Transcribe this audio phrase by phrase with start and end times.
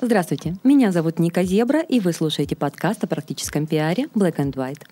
[0.00, 4.82] Здравствуйте, меня зовут Ника Зебра, и вы слушаете подкаст о практическом пиаре Black and White.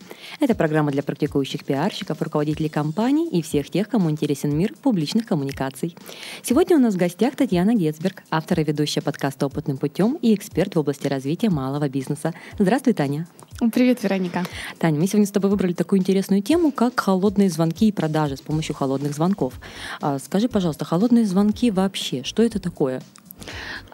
[0.40, 5.96] Это программа для практикующих пиарщиков, руководителей компаний и всех тех, кому интересен мир публичных коммуникаций.
[6.42, 10.74] Сегодня у нас в гостях Татьяна Гетцберг, автор и ведущая подкаста «Опытным путем» и эксперт
[10.74, 12.34] в области развития малого бизнеса.
[12.58, 13.28] Здравствуй, Таня.
[13.72, 14.44] Привет, Вероника.
[14.78, 18.40] Таня, мы сегодня с тобой выбрали такую интересную тему, как холодные звонки и продажи с
[18.40, 19.54] помощью холодных звонков.
[20.00, 23.02] А, скажи, пожалуйста, холодные звонки вообще, что это такое?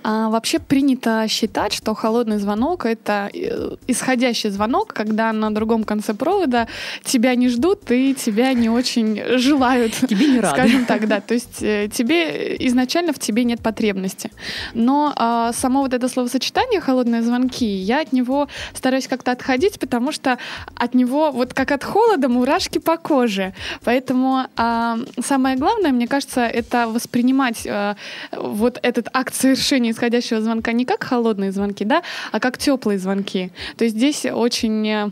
[0.05, 6.15] А, вообще принято считать, что холодный звонок— это э, исходящий звонок, когда на другом конце
[6.15, 6.67] провода
[7.05, 9.93] тебя не ждут и тебя не очень желают.
[10.09, 10.57] Тебе не рады.
[10.57, 11.21] Скажем так, да.
[11.27, 14.31] То есть э, тебе изначально в тебе нет потребности.
[14.75, 20.13] Но а, само вот это словосочетание «холодные звонки», я от него стараюсь как-то отходить, потому
[20.13, 20.39] что
[20.75, 23.55] от него вот как от холода мурашки по коже.
[23.85, 27.97] Поэтому а, самое главное, мне кажется, это воспринимать а,
[28.33, 33.53] вот этот акт совершения исходящего звонка не как холодные звонки, да, а как теплые звонки.
[33.77, 35.11] То есть здесь очень э,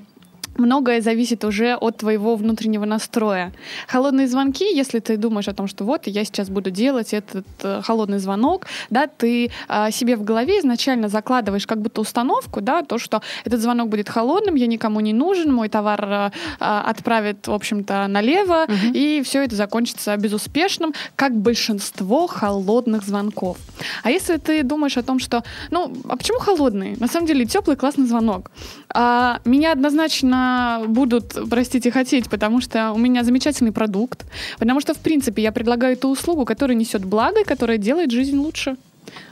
[0.61, 3.53] многое зависит уже от твоего внутреннего настроя.
[3.89, 7.80] Холодные звонки, если ты думаешь о том, что вот я сейчас буду делать этот э,
[7.83, 12.98] холодный звонок, да, ты э, себе в голове изначально закладываешь как будто установку, да, то,
[12.98, 18.06] что этот звонок будет холодным, я никому не нужен, мой товар э, отправит, в общем-то,
[18.08, 18.94] налево, угу.
[18.94, 23.56] и все это закончится безуспешным, как большинство холодных звонков.
[24.03, 26.97] А если ты думаешь о том, что, ну, а почему холодный?
[26.98, 28.50] На самом деле теплый классный звонок.
[28.92, 30.49] А, меня однозначно
[30.88, 34.24] будут, простите, хотеть, потому что у меня замечательный продукт,
[34.58, 38.36] потому что, в принципе, я предлагаю ту услугу, которая несет благо и которая делает жизнь
[38.36, 38.76] лучше.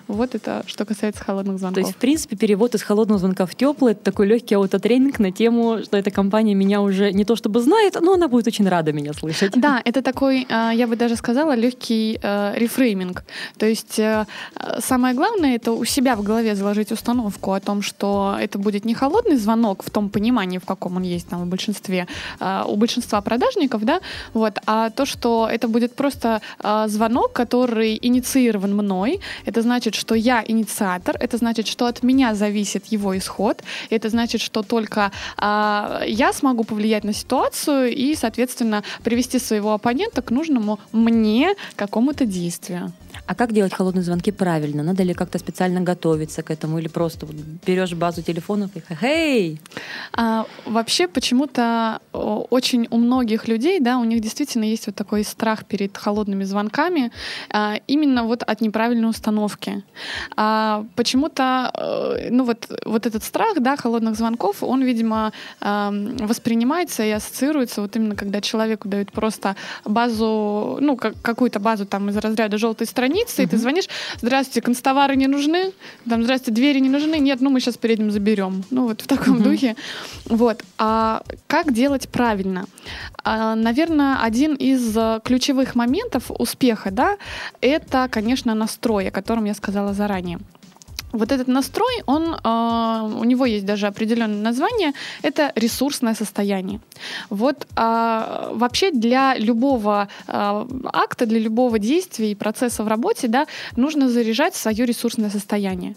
[0.09, 1.75] Вот это что касается холодных звонков.
[1.75, 5.31] То есть, в принципе, перевод из холодного звонка в теплый это такой легкий аутотренинг на
[5.33, 8.93] тему, что эта компания меня уже не то чтобы знает, но она будет очень рада
[8.93, 9.53] меня слышать.
[9.55, 13.23] Да, это такой, а, я бы даже сказала, легкий э, рефрейминг.
[13.59, 14.25] То есть э,
[14.79, 18.95] самое главное это у себя в голове заложить установку о том, что это будет не
[18.95, 22.07] холодный звонок в том понимании, в каком он есть там в большинстве,
[22.41, 24.01] э, у большинства продажников, да,
[24.33, 26.41] вот, а то, что это будет просто
[26.87, 32.87] звонок, который инициирован мной, это значит, что я инициатор, это значит, что от меня зависит
[32.87, 39.39] его исход, это значит, что только э, я смогу повлиять на ситуацию и, соответственно, привести
[39.39, 42.93] своего оппонента к нужному мне какому-то действию.
[43.29, 44.83] А как делать холодные звонки правильно?
[44.83, 47.27] Надо ли как-то специально готовиться к этому или просто
[47.67, 49.61] берешь базу телефонов и хей?
[50.13, 55.65] А, вообще почему-то очень у многих людей, да, у них действительно есть вот такой страх
[55.65, 57.11] перед холодными звонками,
[57.51, 59.58] а, именно вот от неправильной установки.
[60.37, 67.03] А, почему-то, э, ну вот, вот этот страх, да, холодных звонков, он, видимо, а, воспринимается
[67.03, 72.17] и ассоциируется вот именно когда человеку дают просто базу, ну, как, какую-то базу там из
[72.17, 73.43] разряда желтой страницы, угу.
[73.43, 73.89] и ты звонишь,
[74.21, 75.73] здравствуйте, констовары не нужны,
[76.09, 78.65] там, здравствуйте, двери не нужны, нет, ну мы сейчас передним заберем.
[78.71, 79.45] Ну вот в таком угу.
[79.45, 79.77] духе.
[80.27, 80.63] Вот.
[80.79, 82.67] А как делать правильно?
[83.25, 87.17] А, наверное, один из э, ключевых моментов успеха, да,
[87.61, 90.39] это, конечно, настрой, о котором я сказала заранее.
[91.13, 94.93] Вот этот настрой, он, э, у него есть даже определенное название,
[95.23, 96.81] это ресурсное состояние.
[97.31, 103.47] Вот э, вообще для любого э, акта, для любого действия и процесса в работе, да,
[103.77, 105.95] нужно заряжать свое ресурсное состояние.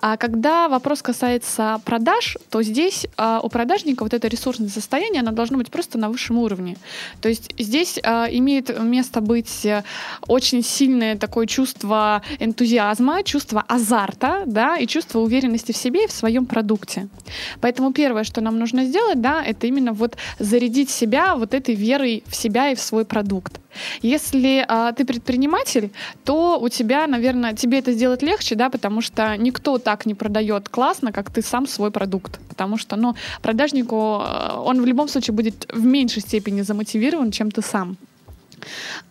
[0.00, 5.32] А когда вопрос касается продаж, то здесь э, у продажника вот это ресурсное состояние, оно
[5.32, 6.76] должно быть просто на высшем уровне.
[7.20, 9.66] То есть здесь э, имеет место быть
[10.26, 16.12] очень сильное такое чувство энтузиазма, чувство азарта, да, и чувство уверенности в себе и в
[16.12, 17.08] своем продукте.
[17.60, 22.22] Поэтому первое, что нам нужно сделать, да, это именно вот зарядить себя вот этой верой
[22.26, 23.60] в себя и в свой продукт.
[24.02, 25.90] Если а, ты предприниматель,
[26.24, 30.68] то у тебя, наверное, тебе это сделать легче, да, потому что никто так не продает
[30.68, 32.38] классно, как ты сам свой продукт.
[32.48, 37.50] Потому что, ну, продажнику а, он в любом случае будет в меньшей степени замотивирован, чем
[37.50, 37.96] ты сам.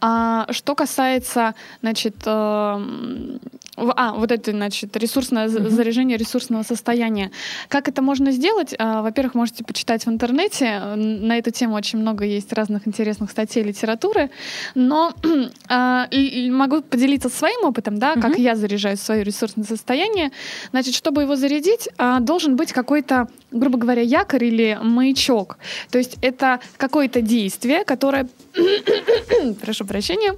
[0.01, 3.37] А, что касается, значит, э,
[3.75, 5.69] а, вот это, значит, ресурсное uh-huh.
[5.69, 7.31] заряжение ресурсного состояния.
[7.69, 8.75] Как это можно сделать?
[8.77, 10.79] А, во-первых, можете почитать в интернете.
[10.95, 14.29] На эту тему очень много есть разных интересных статей литературы.
[14.75, 15.13] Но
[15.69, 16.07] а,
[16.51, 18.21] могу поделиться своим опытом, да, uh-huh.
[18.21, 20.31] как я заряжаю свое ресурсное состояние.
[20.71, 25.57] Значит, чтобы его зарядить, а, должен быть какой-то, грубо говоря, якорь или маячок.
[25.89, 28.27] То есть это какое-то действие, которое,
[29.61, 30.35] прошу прощения,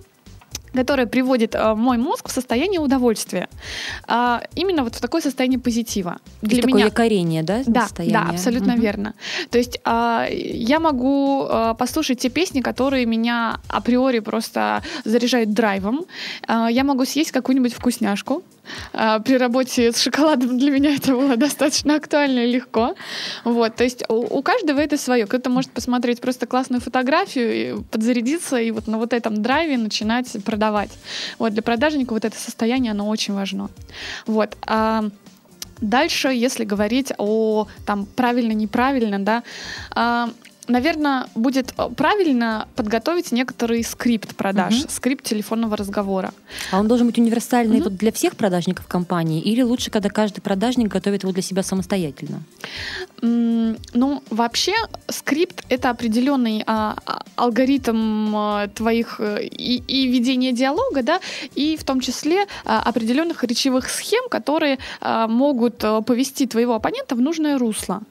[0.76, 3.48] которая приводит э, мой мозг в состояние удовольствия.
[4.08, 6.18] А, именно вот в такое состояние позитива.
[6.42, 7.64] Для такое меня якорение, да?
[7.66, 8.22] да, состояние?
[8.22, 8.82] да, абсолютно Мгм.
[8.82, 9.14] верно.
[9.50, 16.06] То есть а, я могу а, послушать те песни, которые меня априори просто заряжают драйвом.
[16.48, 18.44] А, я могу съесть какую-нибудь вкусняшку.
[18.94, 22.96] А, при работе с шоколадом для меня это было достаточно актуально и легко.
[23.44, 25.26] Вот, то есть у, у каждого это свое.
[25.26, 30.32] Кто-то может посмотреть просто классную фотографию, и подзарядиться и вот на вот этом драйве начинать
[30.44, 30.92] продавать.
[31.40, 33.70] Вот для продажника вот это состояние, оно очень важно.
[34.26, 34.56] Вот.
[34.66, 35.06] а
[35.82, 39.44] Дальше, если говорить о там правильно-неправильно, да,
[39.92, 40.30] а,
[40.68, 44.90] наверное, будет э, правильно подготовить некоторый скрипт продаж, Мгм.
[44.90, 46.34] скрипт телефонного разговора.
[46.72, 47.84] А он должен быть универсальный Мгм.
[47.86, 52.42] вот для всех продажников компании или лучше, когда каждый продажник готовит его для себя самостоятельно?
[53.22, 54.74] Ну, вообще,
[55.10, 61.20] скрипт— это определенный а, а, алгоритм а, твоих э, и, и ведения диалога, да,
[61.56, 67.16] и в том числе а, определенных речевых схем, которые а, могут а, повести твоего оппонента
[67.16, 68.02] в нужное русло.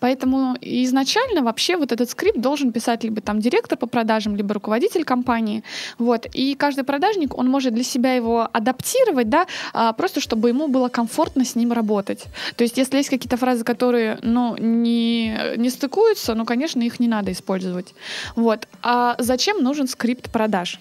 [0.00, 5.04] Поэтому изначально вообще вот этот скрипт должен писать либо там директор по продажам, либо руководитель
[5.04, 5.62] компании.
[5.98, 6.26] Вот.
[6.32, 10.88] И каждый продажник, он может для себя его адаптировать, да, а, просто чтобы ему было
[10.88, 12.24] комфортно с ним работать.
[12.56, 17.08] То есть, если есть какие-то фразы, которые, ну, не, не стыкуются, ну, конечно, их не
[17.08, 17.94] надо использовать.
[18.36, 18.68] Вот.
[18.82, 20.80] А зачем нужен скрипт продаж?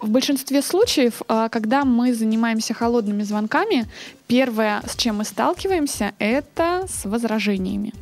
[0.00, 3.86] В большинстве случаев, а, когда мы занимаемся холодными звонками,
[4.30, 7.92] первое, с чем мы сталкиваемся, это с возражениями.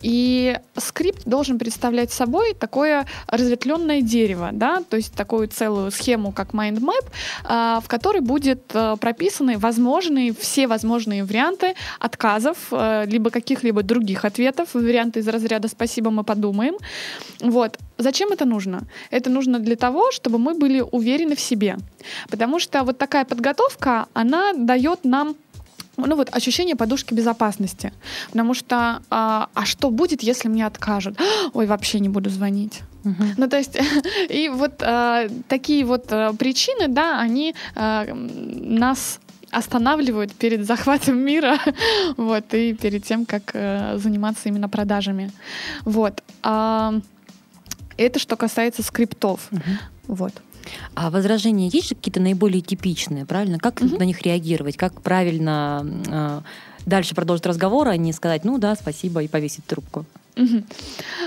[0.00, 6.54] И скрипт должен представлять собой такое разветвленное дерево, да, то есть такую целую схему, как
[6.54, 7.04] mind map,
[7.44, 14.24] а, в которой будет а, прописаны возможные, все возможные варианты отказов, а, либо каких-либо других
[14.24, 16.76] ответов, варианты из разряда «спасибо, мы подумаем».
[17.40, 17.78] Вот.
[17.98, 18.82] Зачем это нужно?
[19.10, 21.76] Это нужно для того, чтобы мы были уверены в себе.
[22.28, 25.36] Потому что вот такая подготовка, она дает нам
[25.96, 27.92] ну вот ощущение подушки безопасности.
[28.30, 31.18] Потому что, а, а что будет, если мне откажут?
[31.52, 32.82] Ой, вообще не буду звонить.
[33.04, 33.34] Мгм.
[33.36, 33.76] Ну, то есть,
[34.28, 39.20] и вот а, такие вот а, причины, да, они м, нас
[39.50, 41.58] останавливают перед захватом мира,
[42.16, 45.30] вот, и перед тем, как э, заниматься именно продажами.
[45.84, 46.22] Вот.
[46.42, 46.94] А,
[47.96, 49.48] это что касается скриптов.
[49.50, 49.78] Мгм.
[50.08, 50.32] Вот.
[50.94, 53.58] А возражения есть же какие-то наиболее типичные, правильно?
[53.58, 53.96] Как Мгм.
[53.98, 54.76] на них реагировать?
[54.76, 56.42] Как правильно а,
[56.86, 60.04] дальше продолжить разговор, а не сказать, ну да, спасибо, и повесить трубку?
[60.36, 60.64] Мгм.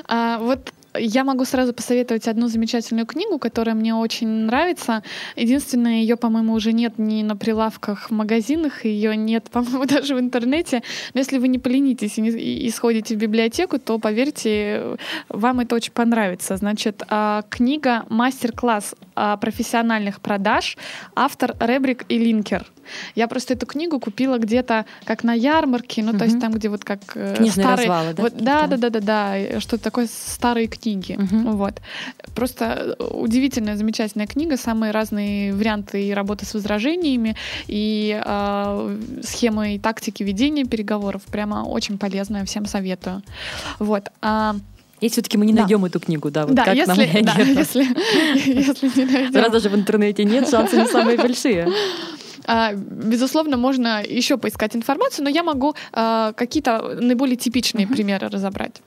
[0.08, 5.04] А, вот я могу сразу посоветовать одну замечательную книгу, которая мне очень нравится.
[5.36, 10.20] Единственное, ее, по-моему, уже нет ни на прилавках в магазинах, ее нет, по-моему, даже в
[10.20, 10.84] интернете.
[11.14, 14.98] Но если вы не поленитесь и, не- и- сходите в библиотеку, то, поверьте,
[15.30, 16.58] вам это очень понравится.
[16.58, 18.96] Значит, а, книга «Мастер-класс
[19.42, 20.78] профессиональных продаж»,
[21.16, 22.66] автор Ребрик и Линкер.
[23.16, 26.84] Я просто эту книгу купила где-то как на ярмарке, ну, то есть там, где вот
[26.84, 27.88] как э, Книжные старые...
[27.88, 31.14] развалы, да, вот, да, да, да, да, да, и что-то такое старые книги.
[31.20, 31.56] Мгм.
[31.56, 31.82] Вот.
[32.36, 37.36] Просто э, удивительная, замечательная книга, самые разные варианты и работы с возражениями,
[37.68, 41.22] и э, схемы и тактики ведения переговоров.
[41.32, 43.22] Прямо очень полезная, всем советую.
[43.80, 44.10] Вот.
[44.22, 44.56] А,
[45.02, 45.62] Если все-таки мы не Да.
[45.62, 47.58] найдем эту книгу, да, вот да, как нам если, да, реагировать?
[47.58, 47.84] если,
[48.58, 49.36] если не найдем.
[49.42, 51.68] Раз даже в интернете нет, шансы не самые большие.
[52.48, 58.82] А, Безусловно, можно еще поискать информацию, но я могу а, какие-то наиболее типичные примеры разобрать.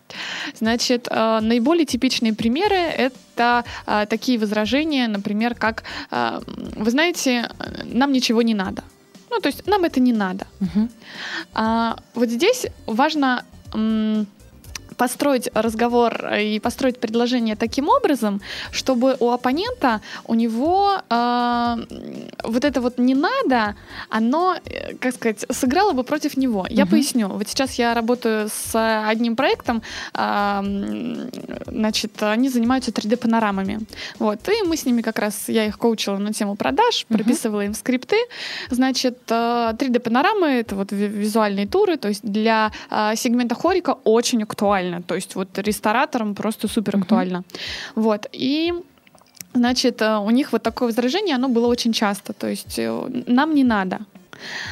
[0.59, 3.65] Значит, а, наиболее типичные примеры— это
[4.09, 7.49] такие возражения, например, как «Вы знаете,
[7.85, 8.83] нам ничего не надо».
[9.31, 10.47] Ну, то есть нам это не надо.
[11.55, 13.45] А, вот здесь важно
[15.01, 18.41] построить разговор и построить предложение таким образом,
[18.73, 21.87] чтобы у оппонента, у него а, м,
[22.45, 23.75] вот это вот не надо,
[24.11, 26.67] оно, э, как сказать, сыграло бы против него.
[26.71, 26.91] Я Мгм.
[26.91, 27.29] поясню.
[27.29, 28.77] Вот сейчас я работаю с
[29.13, 29.81] одним проектом,
[30.15, 31.31] а, м,
[31.67, 33.79] значит, они занимаются 3D-панорамами.
[34.19, 37.19] Вот, и мы с ними как раз, я их коучила на тему продаж, Мгм.
[37.19, 38.17] прописывала им скрипты.
[38.71, 44.43] Значит, э, 3D-панорамы— это вот ви- визуальные туры, то есть для э, сегмента хорика очень
[44.43, 44.90] актуально.
[45.03, 47.45] То есть вот рестораторам просто супер актуально.
[47.95, 48.73] Вот, и
[49.53, 52.33] Значит, э, у них вот такое возражение, оно было очень часто.
[52.33, 53.99] То есть э, нам не надо.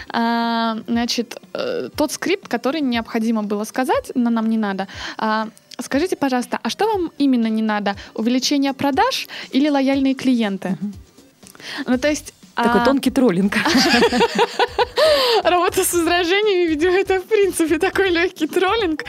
[0.08, 4.86] А, Значит, э, тот скрипт, который необходимо было сказать, но нам не надо.
[5.16, 5.48] А,
[5.80, 7.94] Скажите, пожалуйста, а что вам именно не надо?
[8.14, 10.76] Увеличение продаж или лояльные клиенты?
[11.86, 12.34] Ну, то есть...
[12.62, 13.54] Такой а, тонкий троллинг.
[15.44, 19.04] Работа с возражениями, видимо, это в принципе такой легкий троллинг.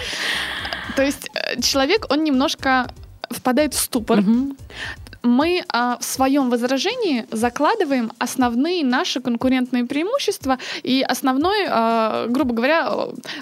[0.96, 2.88] То есть э, человек, он немножко
[3.32, 4.24] впадает в ступор.
[5.24, 12.94] Мы а, в своем возражении закладываем основные наши конкурентные преимущества и основной, а, грубо говоря,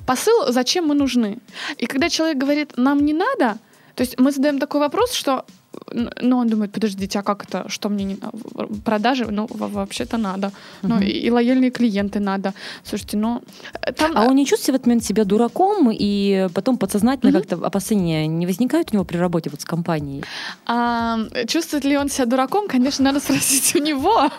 [0.05, 1.39] посыл, зачем мы нужны.
[1.77, 3.57] И когда человек говорит, нам не надо,
[3.95, 5.45] то есть мы задаем такой вопрос, что
[6.21, 8.17] ну, он думает, подождите, а как это, что мне не
[8.85, 9.25] продажи?
[9.31, 10.51] Ну, вообще-то надо.
[10.83, 12.53] Ну, и, и лояльные клиенты надо.
[12.83, 13.41] Слушайте, ну...
[13.81, 14.11] Э, там...
[14.15, 17.39] А он не чувствует в этот момент себя дураком, и потом подсознательно uh-huh.
[17.39, 20.23] как-то опасения не возникают у него при работе вот с компанией?
[20.65, 21.17] А,
[21.47, 22.67] чувствует ли он себя дураком?
[22.67, 24.29] Конечно, надо спросить у него.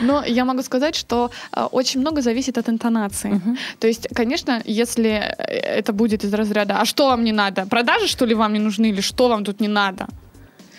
[0.00, 3.40] Но я могу сказать, что а, очень много зависит от интонации.
[3.78, 7.66] То есть, конечно, если это будет из разряда, а что вам не надо?
[7.66, 8.86] Продажи, что ли, вам не нужны?
[8.86, 10.06] Или что вам тут не надо?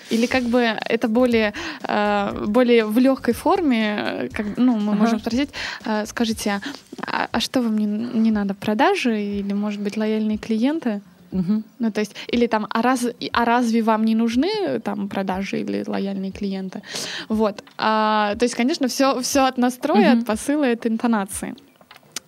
[0.10, 5.02] Или как бы это более, э, более в легкой форме, как, ну, мы ага.
[5.02, 5.50] можем спросить,
[5.86, 6.62] э, скажите,
[7.06, 11.02] а, а что вам не, не надо, продажи или, может быть, лояльные клиенты?
[11.32, 11.64] Угу.
[11.80, 15.84] Ну, то есть, или там, а, раз, а разве вам не нужны там продажи или
[15.86, 16.82] лояльные клиенты?
[17.28, 17.64] Вот.
[17.78, 20.20] А, то есть, конечно, все, все от настроя, угу.
[20.20, 21.56] от посыла, от интонации.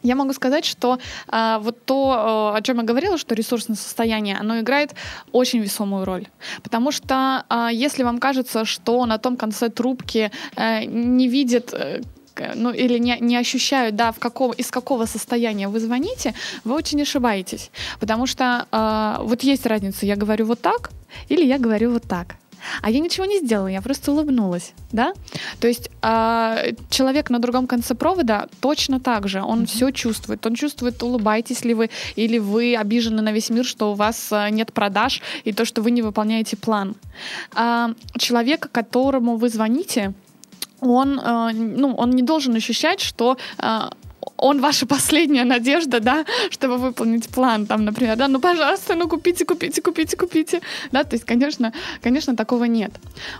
[0.03, 4.37] Я могу сказать, что э, вот то, э, о чем я говорила, что ресурсное состояние,
[4.37, 4.95] оно играет
[5.31, 6.27] очень весомую роль.
[6.63, 12.01] Потому что э, если вам кажется, что на том конце трубки э, не видят э,
[12.55, 17.01] ну, или не, не ощущают, да, в каком, из какого состояния вы звоните, вы очень
[17.01, 17.71] ошибаетесь.
[17.99, 20.91] Потому что э, вот есть разница, я говорю вот так
[21.29, 22.35] или я говорю вот так.
[22.81, 25.13] А я ничего не сделала, я просто улыбнулась, да?
[25.59, 29.65] То есть э, человек на другом конце провода точно так же, он mm-hmm.
[29.65, 30.45] все чувствует.
[30.45, 34.49] Он чувствует, улыбаетесь ли вы, или вы обижены на весь мир, что у вас э,
[34.49, 36.95] нет продаж, и то, что вы не выполняете план.
[37.55, 40.13] Э, человек, которому вы звоните,
[40.81, 43.89] он, э, ну, он не должен ощущать, что э,
[44.41, 49.45] он ваша последняя надежда, да, чтобы выполнить план, там, например, да, ну, пожалуйста, ну, купите,
[49.45, 51.71] купите, купите, купите, да, то есть, конечно,
[52.01, 52.91] конечно, такого нет.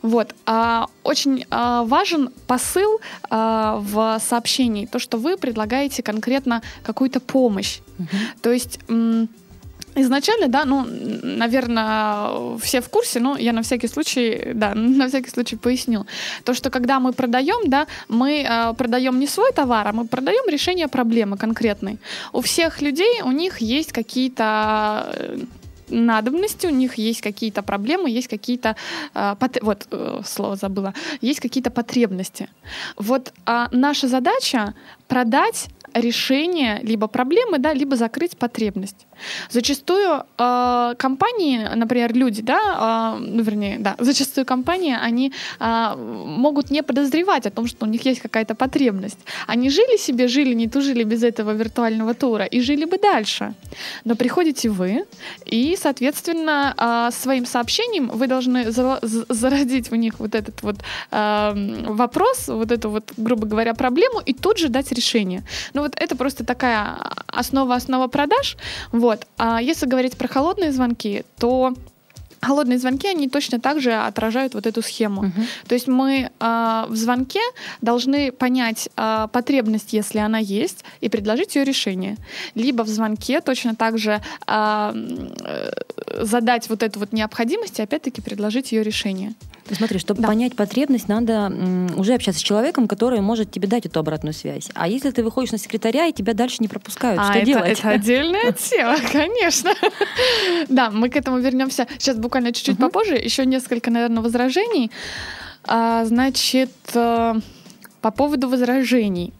[0.03, 7.20] Вот, а, очень а, важен посыл а, в сообщении, то, что вы предлагаете конкретно какую-то
[7.20, 8.08] помощь, угу.
[8.41, 8.79] то есть
[9.96, 10.86] Изначально, да, ну,
[11.24, 16.06] наверное, все в курсе, но я на всякий случай, да, на всякий случай поясню.
[16.44, 20.50] То, что когда мы продаем, да, мы э, продаем не свой товар, а мы продаем
[20.50, 21.98] решение проблемы конкретной.
[22.34, 25.38] У всех людей, у них есть какие-то э,
[25.92, 28.76] надобности, у них есть какие-то проблемы, есть какие-то,
[29.14, 32.48] э, вот э, слово забыла, есть какие-то потребности.
[32.98, 34.74] Вот э, наша задача
[35.08, 39.08] продать решение либо проблемы, да, либо закрыть потребность.
[39.50, 46.72] Зачастую э, компании, например, люди, да, э, ну, вернее, да, зачастую компании, они э, могут
[46.72, 49.20] не подозревать о том, что у них есть какая-то потребность.
[49.48, 53.54] Они жили себе, жили, не тужили без этого виртуального тура и жили бы дальше.
[54.06, 55.06] Но приходите вы,
[55.46, 60.76] и, соответственно, э, своим сообщением вы должны за зародить в них вот этот вот
[61.12, 65.44] э, вопрос, вот эту вот, грубо говоря, проблему, и тут же дать решение.
[65.74, 66.98] Ну вот это просто такая
[67.28, 68.58] основа-основа продаж.
[68.92, 69.28] Вот.
[69.38, 71.74] А если говорить про холодные звонки, то
[72.42, 75.26] холодные звонки, они точно так же отражают вот эту схему.
[75.26, 75.46] Uh-huh.
[75.68, 77.40] То есть мы э, в звонке
[77.82, 82.18] должны понять э, потребность, если она есть, и предложить ее решение.
[82.56, 84.94] Либо в звонке точно так же э,
[86.22, 89.34] задать вот эту вот необходимость и опять-таки предложить ее решение.
[89.72, 90.28] Смотри, чтобы да.
[90.28, 91.51] понять потребность, надо
[91.96, 94.70] уже общаться с человеком, который может тебе дать эту обратную связь.
[94.74, 97.80] А если ты выходишь на секретаря и тебя дальше не пропускают, а, что это, делать?
[97.80, 99.74] Это отдельная тема, конечно.
[100.70, 103.16] Да, мы к этому вернемся сейчас буквально чуть-чуть попозже.
[103.16, 104.92] Еще несколько, наверное, возражений.
[105.63, 107.36] А, значит, э,
[108.01, 109.34] по поводу возражений.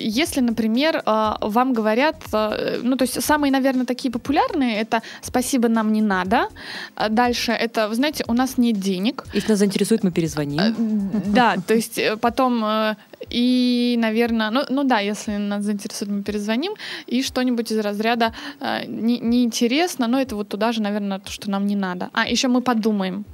[0.00, 5.68] Если, например, а, вам говорят, а, ну, то есть самые, наверное, такие популярные, это «спасибо,
[5.68, 6.48] нам не надо»,
[6.94, 9.24] а дальше это, вы знаете, «у нас нет денег».
[9.34, 11.10] Если нас заинтересует, мы перезвоним.
[11.26, 12.96] Да, то есть э, потом э,
[13.30, 16.72] и, наверное, ну, ну да, если нас заинтересует, мы перезвоним,
[17.06, 21.50] и что-нибудь из разряда э, не, неинтересно, но это вот туда же, наверное, то, что
[21.50, 22.08] нам не надо.
[22.12, 23.24] А, еще мы подумаем.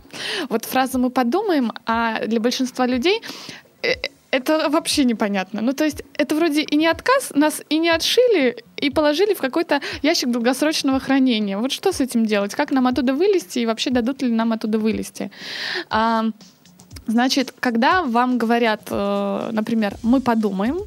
[0.48, 3.22] Вот фраза «мы подумаем», а для большинства людей
[4.36, 5.62] это вообще непонятно.
[5.62, 9.40] Ну, то есть это вроде и не отказ, нас и не отшили, и положили в
[9.40, 11.58] какой-то ящик долгосрочного хранения.
[11.58, 12.54] Вот что с этим делать?
[12.54, 15.30] Как нам оттуда вылезти и вообще дадут ли нам оттуда вылезти?
[15.90, 16.24] А,
[17.06, 20.80] значит, когда вам говорят, э, например, мы подумаем,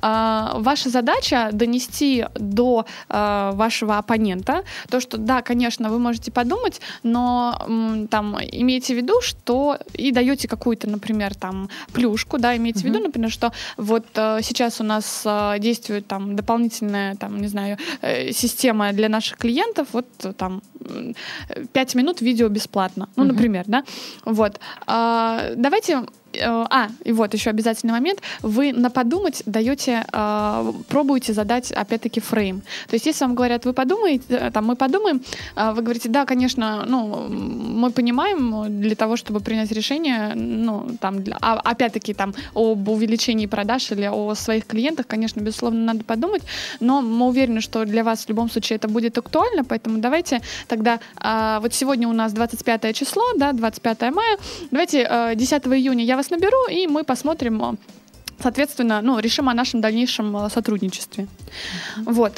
[0.00, 7.58] ваша задача донести до а, вашего оппонента то, что да, конечно, вы можете подумать, но
[8.10, 13.00] там имейте в виду, что и даете какую-то, например, там плюшку, да, имейте в виду,
[13.00, 18.32] например, что вот э, сейчас у нас э, действует там дополнительная, там, не знаю, э,
[18.32, 20.06] система для наших клиентов, вот
[20.36, 21.14] там м,
[21.72, 23.84] 5 минут видео бесплатно, ну, например, да,
[24.24, 24.60] вот.
[24.86, 26.02] А, давайте
[26.42, 28.20] а, и вот еще обязательный момент.
[28.42, 32.62] Вы на подумать даете, э, пробуете задать, опять-таки, фрейм.
[32.88, 35.22] То есть, если вам говорят, вы подумаете, э, там, мы подумаем,
[35.56, 41.22] э, вы говорите, да, конечно, ну, мы понимаем, для того, чтобы принять решение, ну, там,
[41.22, 46.42] для, а, опять-таки, там, об увеличении продаж или о своих клиентах, конечно, безусловно, надо подумать,
[46.80, 51.00] но мы уверены, что для вас в любом случае это будет актуально, поэтому давайте тогда,
[51.20, 54.38] э, вот сегодня у нас 25 число, да, 25 мая,
[54.70, 57.74] давайте э, 10 июня я вас наберу, и мы посмотрим, э,
[58.40, 61.26] соответственно, ну, решим о нашем дальнейшем э, сотрудничестве.
[62.04, 62.32] Вот.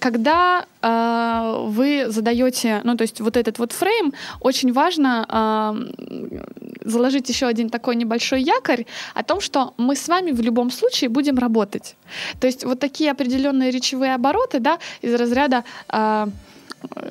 [0.00, 7.28] Когда э, вы задаете, ну, то есть вот этот вот фрейм, очень важно э, заложить
[7.30, 11.38] еще один такой небольшой якорь о том, что мы с вами в любом случае будем
[11.38, 11.96] работать.
[12.38, 16.26] То есть вот такие определенные речевые обороты, да, из разряда, э,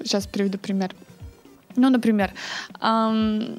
[0.03, 0.91] сейчас приведу пример.
[1.75, 2.31] Ну, например,
[2.79, 3.57] ам,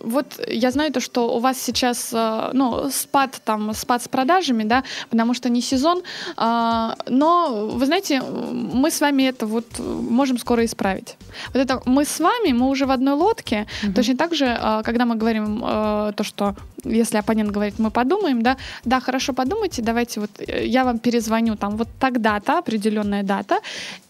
[0.00, 4.64] вот я знаю то, что у вас сейчас, э, ну, спад там, спад с продажами,
[4.64, 6.02] да, потому что не сезон,
[6.36, 11.16] а, но, вы знаете, мы с вами это вот можем скоро исправить.
[11.54, 15.04] Вот это мы с вами, мы уже в одной лодке, точно так же, а, когда
[15.04, 20.20] мы говорим э, то, что если оппонент говорит, мы подумаем, да, да, хорошо, подумайте, давайте
[20.20, 23.58] вот э, я вам перезвоню там вот тогда-то, определенная дата,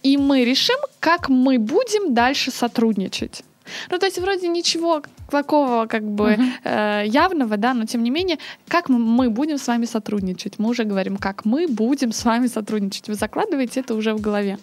[0.03, 3.43] и мы решим, как мы будем дальше сотрудничать.
[3.91, 8.39] Ну, то есть вроде ничего такого как бы э, явного, да, но тем не менее,
[8.69, 10.59] как мы- будем с вами сотрудничать?
[10.59, 13.09] Мы уже говорим, как мы будем с вами сотрудничать.
[13.09, 14.59] Вы закладываете это уже в голове.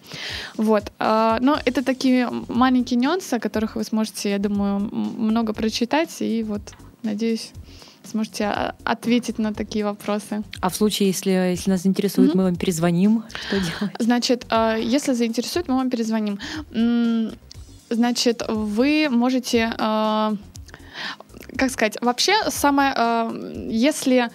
[0.57, 0.91] Вот.
[1.00, 6.43] Э, но это такие маленькие нюансы, о которых вы сможете, я думаю, много прочитать, и
[6.43, 6.62] вот,
[7.03, 7.51] надеюсь,
[8.05, 10.43] сможете а, ответить на такие вопросы.
[10.60, 12.38] А в случае, если, если нас заинтересует, Мгм.
[12.38, 13.95] мы вам перезвоним, что делать?
[14.00, 16.38] Значит, э, если заинтересует, мы вам перезвоним.
[17.93, 20.35] Значит, вы можете э,
[21.57, 24.29] как сказать, вообще самое, э, если,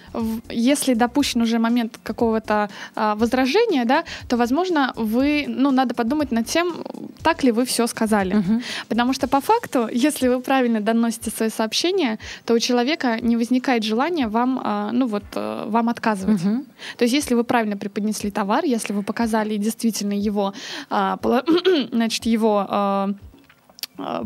[0.50, 6.46] если допущен уже момент какого-то э, возражения, да, то, возможно, вы, ну, надо подумать над
[6.46, 6.74] тем,
[7.22, 8.34] так ли вы все сказали.
[8.34, 8.62] Мгм.
[8.88, 13.84] Потому что по факту, если вы правильно доносите свои сообщения, то у человека не возникает
[13.84, 16.42] желания вам, э, ну вот, э, вам отказывать.
[16.44, 16.64] Мгм.
[16.96, 20.54] То есть, если вы правильно преподнесли товар, если вы показали действительно его,
[20.90, 21.44] пола-
[21.92, 23.10] значит, его а,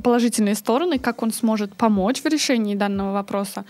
[0.02, 3.64] положительные стороны, как он сможет помочь в решении данного вопроса,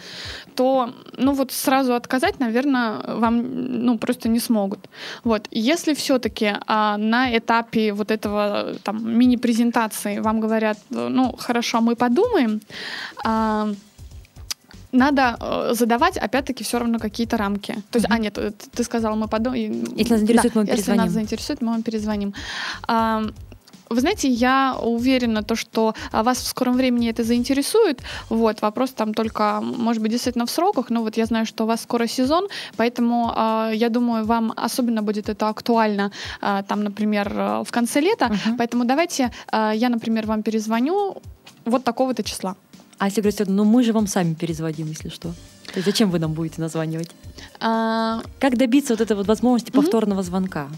[0.55, 4.89] то, ну вот сразу отказать, наверное, вам, ну просто не смогут.
[5.25, 12.61] Вот, если все-таки на этапе вот этого там мини-презентации вам говорят, ну хорошо, мы подумаем.
[13.25, 13.69] а,
[14.93, 17.75] надо э, задавать, опять-таки, все равно какие-то рамки.
[17.91, 19.85] То есть, а, нет, э, ты ты сказала, мы подумаем.
[19.97, 21.03] Если нас заинтересует, мы вам Если перезвоним.
[21.03, 22.35] нас заинтересует, мы вам перезвоним.
[22.87, 23.23] А,
[23.93, 28.01] Вы знаете, я уверена, то, что а, вас в скором времени это заинтересует.
[28.29, 31.67] Вот, вопрос там только, может быть, действительно в сроках, но вот я знаю, что у
[31.67, 37.33] вас скоро сезон, поэтому а, я думаю, вам особенно будет это актуально, а, там, например,
[37.35, 38.29] э, в конце лета.
[38.29, 38.57] Мгм.
[38.57, 41.17] Поэтому давайте а, я, например, вам перезвоню
[41.65, 42.57] вот такого-то числа.
[42.99, 45.29] А если говорят, ну мы же вам сами перезвоним, если что.
[45.67, 47.11] То есть зачем вы нам будете названивать?
[47.61, 50.69] А, Как добиться вот этой вот возможности повторного звонка?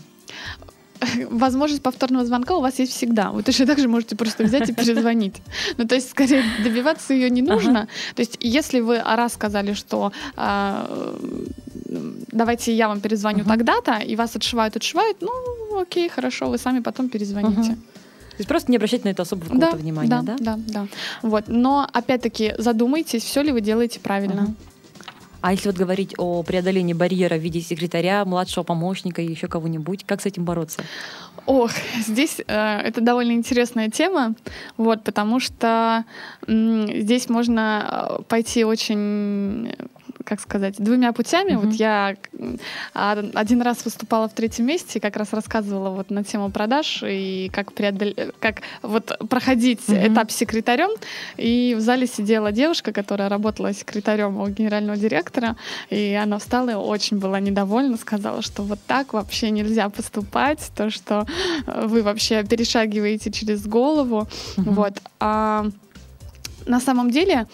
[1.31, 3.31] Возможность повторного звонка у вас есть всегда.
[3.31, 5.37] Вы точно так же можете просто взять и перезвонить.
[5.77, 7.89] Ну, то есть, скорее, добиваться ее не нужно.
[8.15, 14.17] То есть, если вы раз сказали, что а, э, давайте я вам перезвоню тогда-то, и
[14.17, 17.77] вас отшивают, отшивают, ну, окей, хорошо, вы сами потом перезвоните.
[18.35, 20.23] То есть просто не обращать на это особого какого-то внимания, да?
[20.23, 20.87] да, да, да.
[21.23, 21.45] Вот.
[21.47, 24.43] Но опять-таки задумайтесь, все ли вы делаете правильно.
[24.43, 24.57] Мгм.
[25.45, 30.05] А если вот говорить о преодолении барьера в виде секретаря, младшего помощника и еще кого-нибудь,
[30.07, 30.83] как с этим бороться?
[31.45, 34.37] Ох, здесь э, это довольно интересная тема,
[34.79, 36.07] вот, потому что
[36.47, 39.75] м, здесь можно э, пойти очень,
[40.25, 41.53] как сказать, двумя путями.
[41.53, 41.67] Мгм.
[41.67, 42.17] Вот я
[42.95, 47.51] а, один раз выступала в третьем месте как раз рассказывала вот на тему продаж и
[47.53, 48.15] как преодол...
[48.41, 50.13] как вот проходить Мгм.
[50.13, 50.91] этап секретарем.
[51.37, 55.57] И в зале сидела девушка, которая работала секретарем у генерального директора,
[55.91, 60.91] и она встала и очень была недовольна, сказала, что вот так вообще нельзя поступать, то,
[60.91, 61.27] что
[61.67, 64.27] э, вы вообще перешагиваете через голову.
[64.57, 64.75] Мгм.
[64.75, 64.95] Вот.
[65.21, 65.67] А
[66.67, 67.47] на самом деле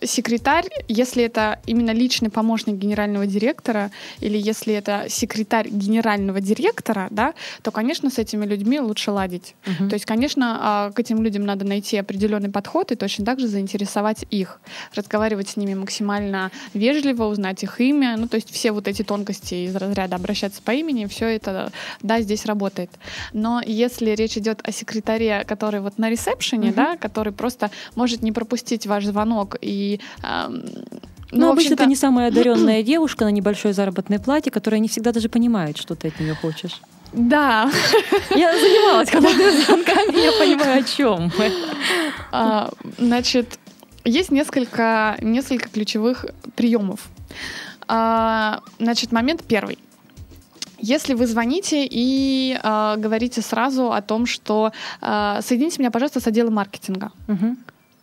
[0.00, 7.34] секретарь, если это именно личный помощник генерального директора или если это секретарь генерального директора, да,
[7.62, 9.54] то, конечно, с этими людьми лучше ладить.
[9.66, 9.88] Мгм.
[9.88, 13.48] То есть, конечно, а, к этим людям надо найти определенный подход и точно так же
[13.48, 14.60] заинтересовать их,
[14.94, 19.66] разговаривать с ними максимально вежливо, узнать их имя, ну, то есть все вот эти тонкости
[19.66, 21.70] из разряда обращаться по имени, все это,
[22.02, 22.90] да, здесь работает.
[23.32, 26.76] Но если речь идет о секретаре, который вот на ресепшене, Мгм.
[26.76, 30.62] да, который просто может не пропустить ваш звонок и ам,
[31.30, 35.12] Ну, в обычно это не самая одаренная девушка на небольшой заработной плате, которая не всегда
[35.12, 36.80] даже понимает, что ты от нее хочешь.
[37.12, 37.70] Да,
[38.30, 41.30] Я занималась холодными звонками, я понимаю, о чем.
[42.30, 43.58] А, Значит,
[44.04, 46.26] есть несколько, несколько ключевых
[46.56, 47.00] приемов.
[47.88, 49.78] А, Значит, момент первый.
[50.78, 56.26] Если вы звоните и а, говорите сразу о том, что а, соедините меня, пожалуйста, с
[56.26, 57.10] отделом маркетинга.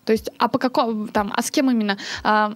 [0.09, 1.95] То есть, а по какому там, а с кем именно?
[2.23, 2.55] А,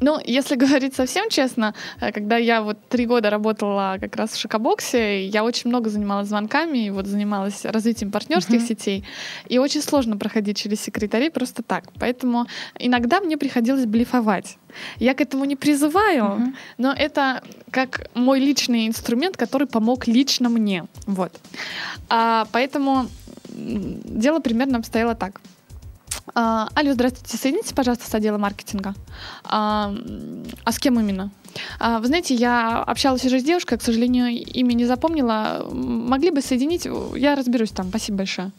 [0.00, 4.40] ну, если говорить совсем честно, э, когда я вот три года работала как раз в
[4.40, 8.66] Шокобоксе, я очень много занималась звонками, и вот занималась развитием партнерских Мгм.
[8.66, 9.04] сетей,
[9.48, 11.84] и очень сложно проходить через секретарей просто так.
[12.00, 14.58] Поэтому иногда мне приходилось блефовать.
[14.98, 16.56] Я к этому не призываю, Мгм.
[16.76, 20.86] но это как мой личный инструмент, который помог лично мне.
[21.06, 21.32] Вот.
[22.08, 23.06] А, поэтому
[23.48, 25.40] дело примерно обстояло так.
[26.34, 28.94] А, алло, здравствуйте, соедините, пожалуйста, с отделом маркетинга.
[29.44, 29.94] А,
[30.64, 31.30] а с кем именно?
[31.78, 35.68] А, вы знаете, я общалась уже с девушкой, к сожалению, имя не запомнила.
[35.72, 36.86] Могли бы соединить?
[37.16, 37.88] Я разберусь там.
[37.88, 38.52] Спасибо большое.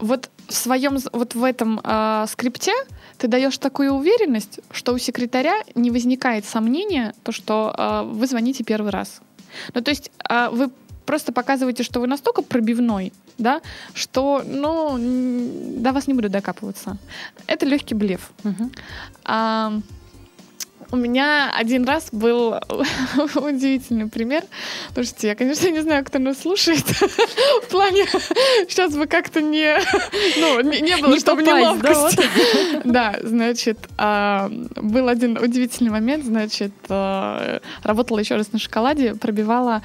[0.00, 2.72] Вот в своем, вот в этом а, скрипте
[3.18, 8.64] ты даешь такую уверенность, что у секретаря не возникает сомнения, то, что а, вы звоните
[8.64, 9.20] первый раз.
[9.72, 10.70] Ну, то есть а, вы
[11.06, 13.60] просто показываете, что вы настолько пробивной, да,
[13.94, 14.96] что, ну,
[15.78, 16.98] до вас не буду докапываться.
[17.46, 18.30] Это легкий блеф.
[19.24, 19.72] А,
[20.94, 22.54] у меня один раз был
[23.34, 24.44] удивительный пример.
[24.92, 26.84] Слушайте, я, конечно, не знаю, кто нас слушает.
[27.62, 28.06] В плане,
[28.68, 29.76] сейчас бы как-то не,
[30.38, 32.28] ну, не, не было, Не чтобы попасть, да, неловкости.
[32.84, 36.24] Да, значит, а, был один удивительный момент.
[36.24, 39.82] Значит, а, работала еще раз на шоколаде, пробивала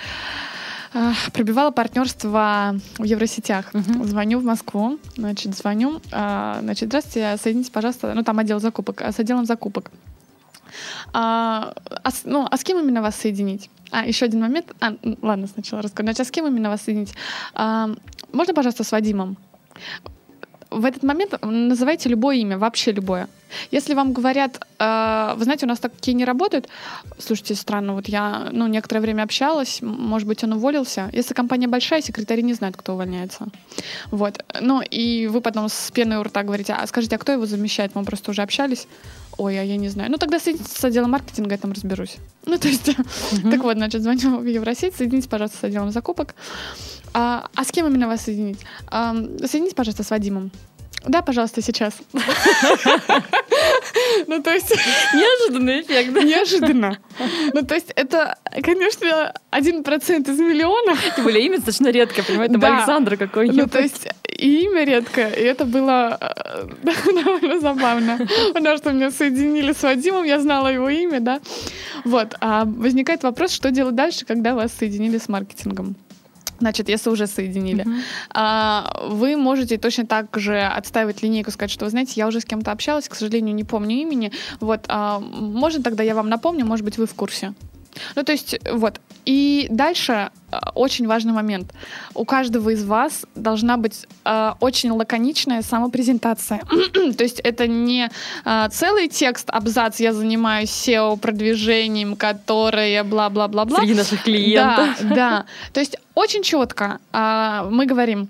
[0.93, 3.73] а, пробивала партнерство в Евросетях.
[3.73, 4.05] Мгм.
[4.05, 9.19] Звоню в Москву, значит, звоню, а, значит, здравствуйте, соедините, пожалуйста, ну, там отдел закупок, с
[9.19, 9.91] отделом закупок.
[11.13, 11.73] А,
[12.03, 13.69] а с- ну, а с кем именно вас соединить?
[13.91, 14.67] А, еще один момент.
[14.79, 16.05] А, ладно, сначала расскажу.
[16.05, 17.13] Значит, а с кем именно вас соединить?
[17.53, 17.89] А,
[18.31, 19.35] можно, пожалуйста, с Вадимом?
[20.71, 23.27] В этот момент называйте любое имя, вообще любое.
[23.71, 26.67] Если вам говорят, э, вы знаете, у нас такие не работают,
[27.17, 31.09] слушайте, странно, вот я, ну, некоторое время общалась, может быть, он уволился.
[31.13, 33.47] Если компания большая, секретари не знают, кто увольняется.
[34.11, 34.43] Вот.
[34.61, 37.95] Ну, и вы потом с пеной у рта говорите, а скажите, а кто его замещает?
[37.95, 38.87] Мы просто уже общались.
[39.37, 40.11] Ой, а я не знаю.
[40.11, 42.17] Ну, тогда соедините с отделом маркетинга, я там разберусь.
[42.45, 42.85] Ну, то есть,
[43.43, 46.35] так вот, значит, звоню в Евросеть, соедините, пожалуйста, с отделом закупок.
[47.13, 48.59] А, а с кем именно вас соединить?
[48.87, 49.13] А,
[49.45, 50.51] соедините, пожалуйста, с Вадимом.
[51.05, 51.93] Да, пожалуйста, сейчас.
[54.27, 54.69] Ну, то есть...
[55.13, 56.23] Неожиданный эффект, да?
[56.23, 56.97] Неожиданно.
[57.53, 60.97] Ну, то есть это, конечно, один процент из миллиона.
[61.15, 62.75] Тем более имя достаточно редкое, понимаете, там.
[62.75, 63.61] Александра какой-нибудь.
[63.61, 66.67] Ну, то есть и имя редкое, и это было э,
[67.23, 68.19] довольно забавно.
[68.53, 71.39] Потому что меня соединили с Вадимом, я знала его имя, да.
[72.05, 72.35] Вот.
[72.41, 75.95] А возникает вопрос, что делать дальше, когда вас соединили с маркетингом?
[76.59, 77.85] Значит, если уже соединили,
[78.29, 82.45] а, вы можете точно так же отставить линейку, сказать, что, вы знаете, я уже с
[82.45, 84.31] кем-то общалась, к сожалению, не помню имени.
[84.59, 87.53] Вот, а, можно тогда я вам напомню, может быть, вы в курсе.
[88.15, 88.99] Ну, то есть, вот.
[89.25, 91.73] И дальше а, очень важный момент.
[92.15, 96.61] У каждого из вас должна быть а, очень лаконичная самопрезентация.
[96.93, 98.09] то есть это не
[98.45, 103.79] а, целый текст, абзац, я занимаюсь SEO-продвижением, которое бла-бла-бла-бла.
[103.79, 104.97] Среди наших клиентов.
[105.01, 105.45] Да, да.
[105.73, 108.29] То есть очень четко а, мы говорим,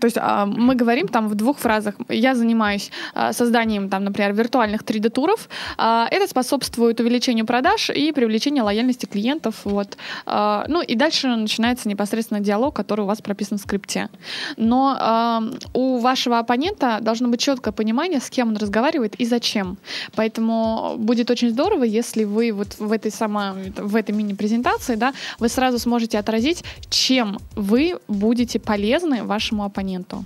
[0.00, 1.94] то есть а, мы говорим там в двух фразах.
[2.08, 5.48] Я занимаюсь а, созданием, там, например, виртуальных 3D-туров.
[5.76, 9.60] А, это способствует увеличению продаж и привлечению лояльности клиентов.
[9.64, 9.96] Вот.
[10.26, 14.08] Ну и дальше начинается непосредственно диалог, который у вас прописан в скрипте.
[14.56, 19.78] Но у вашего оппонента должно быть четкое понимание, с кем он разговаривает и зачем.
[20.14, 25.48] Поэтому будет очень здорово, если вы вот в этой самой, в этой мини-презентации, да, вы
[25.48, 30.24] сразу сможете отразить, чем вы будете полезны вашему оппоненту оппоненту.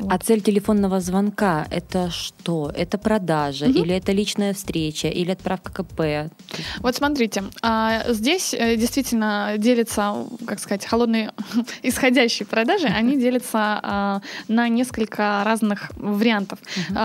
[0.00, 0.12] Вот.
[0.12, 2.70] А цель телефонного звонка это что?
[2.74, 3.78] Это продажа угу.
[3.78, 6.32] или это личная встреча или отправка КП?
[6.80, 11.32] Вот смотрите, а, здесь э, действительно делится, как сказать, холодные
[11.82, 16.58] исходящие продажи, они делятся а, на несколько разных вариантов.
[16.90, 16.98] Угу.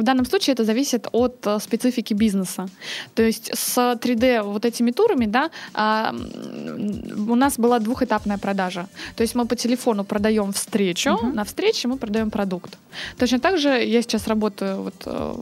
[0.00, 2.68] В данном случае это зависит от э, специфики бизнеса.
[3.14, 5.50] То есть с 3D вот этими турами, да,
[7.28, 8.86] у нас была двухэтапная продажа.
[9.16, 11.26] То есть мы по телефону продаем встречу, угу.
[11.26, 12.78] на встрече мы продаем продукт.
[13.18, 15.34] Точно так же я сейчас работаю вот э,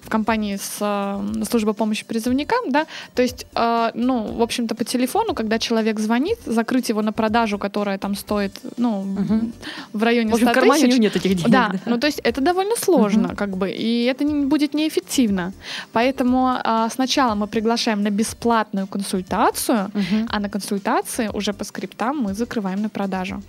[0.00, 4.84] в компании с э, службой помощи призывникам, да, то есть, э, ну, в общем-то, по
[4.84, 9.50] телефону, когда человек звонит, закрыть его на продажу, которая там стоит, ну, угу.
[9.92, 10.98] в районе 100 в кармане тысяч.
[10.98, 11.50] нет таких денег.
[11.50, 13.36] Да, да, ну, то есть это довольно сложно, угу.
[13.36, 15.52] как бы, и это не, будет неэффективно.
[15.92, 16.58] Поэтому
[16.90, 20.26] сначала мы приглашаем на бесплатную консультацию, угу.
[20.28, 23.42] а на консультации уже по скриптам мы закрываем на продажу.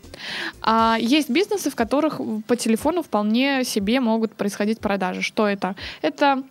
[0.61, 2.66] А есть бизнесы, в которых по телефону
[3.03, 5.21] вполне себе могут происходить продажи.
[5.21, 5.75] Что это?
[6.01, 6.43] Это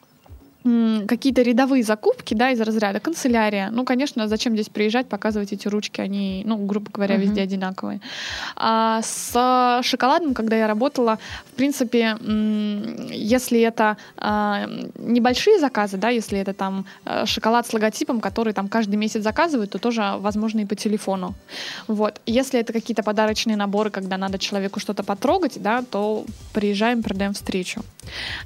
[1.06, 3.70] какие-то рядовые закупки, да, из разряда канцелярия.
[3.70, 7.20] Ну, конечно, зачем здесь приезжать, показывать эти ручки, они, ну, грубо говоря, uh-huh.
[7.20, 8.00] везде одинаковые.
[8.56, 11.18] А с шоколадом, когда я работала,
[11.52, 12.16] в принципе,
[13.12, 14.66] если это а,
[14.98, 19.70] небольшие заказы, да, если это там э, шоколад с логотипом, который там каждый месяц заказывают,
[19.70, 21.34] то тоже возможно и по телефону.
[21.86, 22.20] Вот.
[22.26, 27.82] Если это какие-то подарочные наборы, когда надо человеку что-то потрогать, да, то приезжаем, продаем встречу.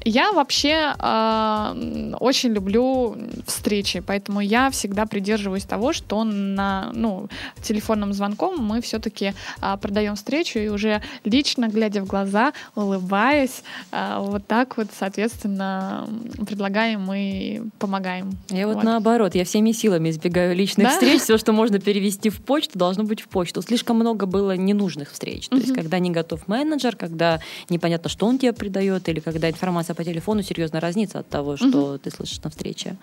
[0.05, 7.29] Я вообще э, очень люблю встречи, поэтому я всегда придерживаюсь того, что на ну,
[7.63, 14.21] телефонным звонком мы все-таки а, продаем встречу и уже лично, глядя в глаза, улыбаясь, а,
[14.21, 16.09] вот так вот, соответственно,
[16.47, 18.33] предлагаем и помогаем.
[18.49, 20.93] Я вот, вот наоборот, я всеми силами избегаю личных да?
[20.93, 23.63] встреч, все, что можно перевести в почту, должно быть в почту.
[23.63, 25.49] Слишком много было ненужных встреч.
[25.49, 29.95] То есть, когда не готов менеджер, когда непонятно, что он тебе придает, или когда информация
[29.95, 32.97] по телефону серьезно разнится от того, что ты слышишь на встрече.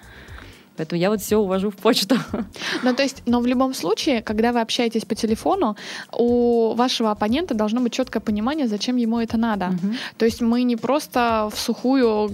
[0.78, 2.16] Поэтому я вот все увожу в почту.
[2.84, 5.76] Ну, то есть, но в любом случае, когда вы общаетесь по телефону,
[6.14, 9.68] у вашего оппонента должно быть четкое понимание, зачем ему это надо.
[9.68, 9.94] Угу.
[10.18, 12.30] То есть мы не просто в сухую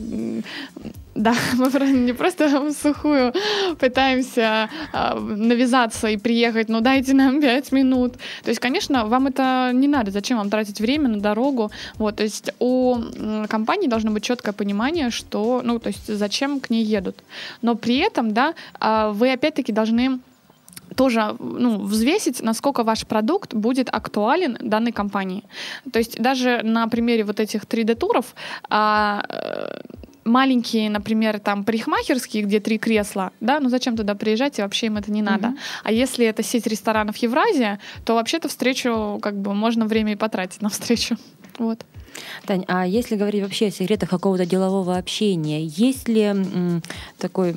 [1.16, 3.34] да, мы не просто в сухую
[3.80, 8.14] пытаемся э, навязаться и приехать, ну дайте нам пять минут.
[8.44, 10.12] То есть, конечно, вам это не надо.
[10.12, 11.72] Зачем вам тратить время на дорогу?
[11.96, 12.98] Вот, то есть у
[13.48, 17.24] компании должно быть четкое понимание, что, ну, то есть зачем к ней едут.
[17.62, 20.20] Но при этом, да, э, вы опять-таки должны
[20.96, 25.44] тоже ну, взвесить, насколько ваш продукт будет актуален данной компании.
[25.92, 28.36] То есть даже на примере вот этих 3D-туров
[28.70, 29.24] а,
[30.26, 34.98] маленькие, например, там парикмахерские, где три кресла, да, ну зачем туда приезжать, и вообще им
[34.98, 35.50] это не надо.
[35.50, 35.58] Mm-hmm.
[35.84, 40.62] А если это сеть ресторанов Евразия, то вообще-то встречу, как бы, можно время и потратить
[40.62, 41.18] на встречу.
[41.60, 41.86] Вот.
[42.46, 46.82] Тань, а если говорить вообще о секретах какого-то делового общения, есть ли м,
[47.18, 47.56] такой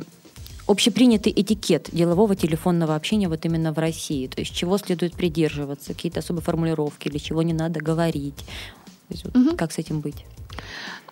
[0.67, 4.27] общепринятый этикет делового телефонного общения вот именно в России?
[4.27, 8.37] То есть чего следует придерживаться, какие-то особые формулировки или чего не надо говорить?
[9.09, 9.57] То есть, вот, угу.
[9.57, 10.25] Как с этим быть?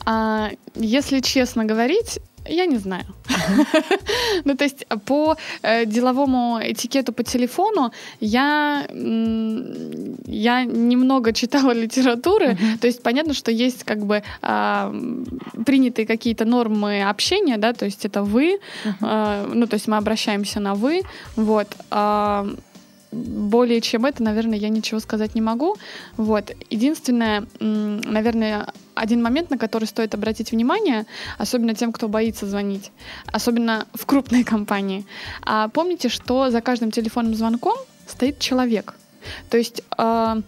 [0.06, 3.04] А, если честно говорить, я не знаю.
[4.44, 12.58] ну, то есть по э, деловому этикету по телефону я, я немного читала литературы.
[12.80, 14.92] То есть понятно, что есть как бы э,
[15.64, 20.60] принятые какие-то нормы общения, да, то есть это вы, э, ну, то есть мы обращаемся
[20.60, 21.02] на вы,
[21.36, 21.68] вот.
[21.90, 22.54] Э,
[23.14, 25.76] более чем это, наверное, я ничего сказать не могу.
[26.16, 26.50] Вот.
[26.68, 31.06] Единственное, наверное, один момент, на который стоит обратить внимание,
[31.38, 32.90] особенно тем, кто боится звонить,
[33.26, 35.06] особенно в крупной компании.
[35.42, 37.76] А помните, что за каждым телефонным звонком
[38.06, 38.94] стоит человек.
[39.48, 40.42] То есть э,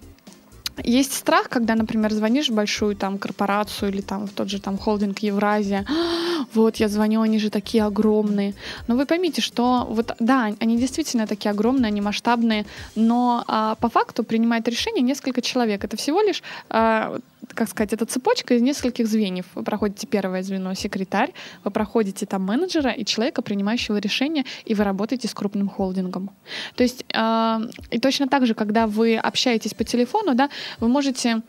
[0.84, 4.76] есть страх, когда, например, звонишь в большую там корпорацию или там в тот же там
[4.76, 5.86] холдинг Евразия,
[6.54, 8.54] вот я звоню, они же такие огромные.
[8.86, 13.88] Но вы поймите, что вот да, они действительно такие огромные, они масштабные, но а, по
[13.88, 15.84] факту принимает решение несколько человек.
[15.84, 17.18] Это всего лишь а,
[17.54, 19.46] как сказать, это цепочка из нескольких звеньев.
[19.54, 21.32] Вы проходите первое звено секретарь,
[21.64, 26.30] вы проходите там менеджера и человека, принимающего решения, и вы работаете с крупным холдингом.
[26.74, 27.58] То есть э,
[27.90, 31.42] и точно так же, когда вы общаетесь по телефону, да, вы можете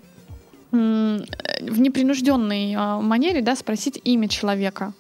[0.72, 4.94] в непринужденной э, манере да, спросить имя человека.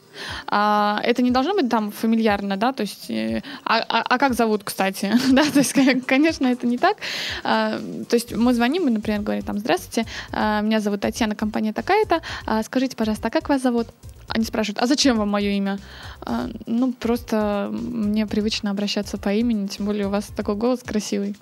[0.47, 4.33] А, это не должно быть там фамильярно, да, то есть, э, а, а, а как
[4.33, 5.73] зовут, кстати, да, то есть,
[6.05, 6.97] конечно, это не так.
[7.43, 11.73] А, то есть мы звоним и, например, говорим там, здравствуйте, а, меня зовут Татьяна, компания
[11.73, 13.87] такая-то, а, скажите, пожалуйста, а как вас зовут?
[14.29, 15.79] Они спрашивают, а зачем вам мое имя?
[16.21, 21.35] А, ну, просто мне привычно обращаться по имени, тем более у вас такой голос красивый.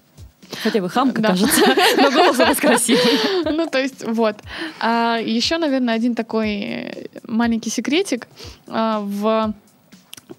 [0.64, 1.30] Хотя бы хамка, Да.
[1.30, 1.62] кажется,
[1.98, 3.20] но голос у вас красивый.
[3.46, 4.38] Ну, то есть, вот.
[4.80, 8.28] А, еще, наверное, один такой э, маленький секретик
[8.68, 9.54] а, в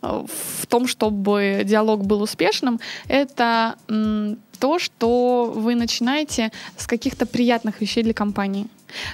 [0.02, 8.02] в том, чтобы диалог был успешным, это то, что вы начинаете с каких-то приятных вещей
[8.02, 8.66] для компании.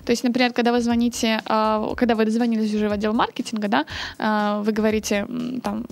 [0.05, 3.85] То есть, например, когда вы звоните, а, когда вы дозвонились уже в отдел маркетинга, да,
[4.19, 5.27] а, вы говорите
[5.63, 5.85] там,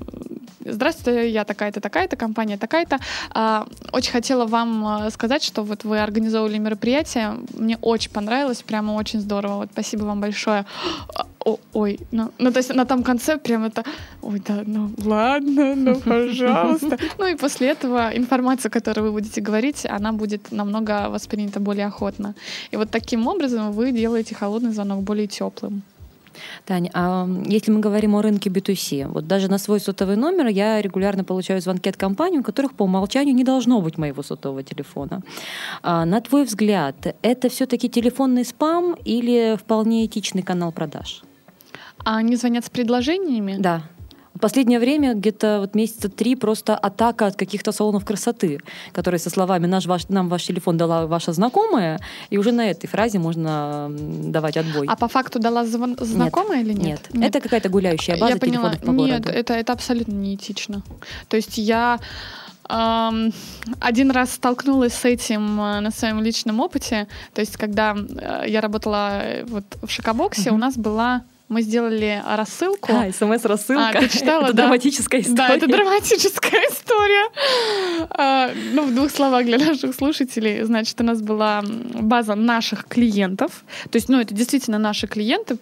[0.64, 2.98] здравствуйте, я такая-то, такая-то, компания такая-то.
[3.32, 8.92] А, Очень хотела вам а, сказать, что вот вы организовывали мероприятие, мне очень понравилось, прямо
[8.92, 10.64] очень здорово, вот спасибо вам большое.
[11.14, 13.84] А, о- Ой, ну, ну, то есть на том конце прям это,
[14.22, 16.98] ой, да, ну, ладно, ну, пожалуйста.
[17.18, 22.34] Ну, и после этого информация, которую вы будете говорить, она будет намного воспринята более охотно.
[22.72, 25.82] И вот таким образом вы делаете холодный звонок более теплым.
[26.66, 30.80] Таня, а если мы говорим о рынке B2C, вот даже на свой сотовый номер я
[30.80, 35.22] регулярно получаю звонки от компаний, у которых по умолчанию не должно быть моего сотового телефона.
[35.82, 41.22] А, на твой взгляд, это все-таки телефонный спам или вполне этичный канал продаж?
[42.04, 43.56] А они звонят с предложениями?
[43.58, 43.82] Да.
[44.40, 48.60] Последнее время, где-то вот месяца три, просто атака от каких-то салонов красоты,
[48.92, 52.00] которые со словами «Наш, ваш, «нам ваш телефон дала ваша знакомая»,
[52.30, 54.86] и уже на этой фразе можно давать отбой.
[54.88, 57.00] А по факту дала звон- знакомая или нет?
[57.12, 57.28] Нет.
[57.30, 58.70] Это какая-то гуляющая база Я поняла.
[58.70, 59.38] телефонов по Нет, городу.
[59.38, 60.82] это, это абсолютно неэтично.
[61.28, 61.98] То есть я
[62.64, 63.32] ам,
[63.80, 67.08] один раз столкнулась с этим э, на своем личном опыте.
[67.34, 71.22] То есть когда э, я работала э, вот в Шокобоксе, у нас была...
[71.50, 72.92] Мы сделали рассылку.
[72.92, 73.88] А, смс-рассылка.
[73.88, 74.62] А, ты читала, это да?
[74.62, 75.36] драматическая история.
[75.36, 77.28] Да, это драматическая история.
[78.10, 80.62] А, Ну, в двух словах для наших слушателей.
[80.62, 83.64] Значит, у нас была база наших клиентов.
[83.90, 85.58] То есть, ну, это действительно наши клиенты,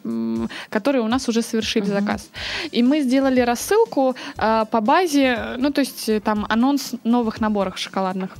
[0.68, 1.92] которые у нас уже совершили Мгм.
[1.92, 2.28] заказ.
[2.70, 7.78] И мы сделали рассылку а, по базе, ну, то есть э, там анонс новых наборов
[7.78, 8.36] шоколадных.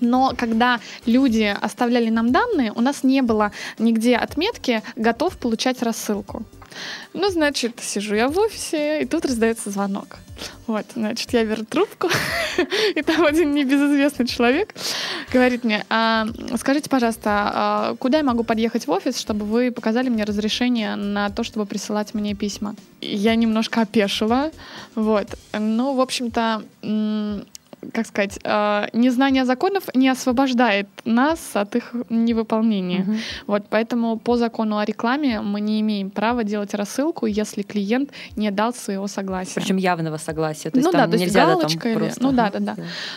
[0.00, 6.42] Но когда люди оставляли нам данные, у нас не было нигде отметки «готов получать рассылку».
[7.12, 10.18] Ну, значит, сижу я в офисе, и тут раздается звонок.
[10.66, 12.08] Вот, значит, я беру трубку,
[12.94, 14.74] и там один небезызвестный человек
[15.32, 20.08] говорит мне, «А, скажите, пожалуйста, а куда я могу подъехать в офис, чтобы вы показали
[20.08, 22.74] мне разрешение на то, чтобы присылать мне письма?
[23.00, 24.50] Я немножко опешила,
[24.94, 25.26] вот.
[25.52, 26.62] Ну, в общем-то,
[27.92, 33.00] как сказать, э, незнание законов не освобождает нас от их невыполнения.
[33.00, 33.18] Мгм.
[33.46, 38.50] Вот, поэтому по закону о рекламе мы не имеем права делать рассылку, если клиент не
[38.50, 39.54] дал своего согласия.
[39.54, 40.70] Причем явного согласия.
[40.70, 42.58] То есть Ну там да, то есть нельзя да, галочка или- просто- ну да, да,
[42.60, 42.76] да.